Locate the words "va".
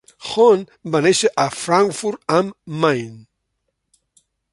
0.95-1.01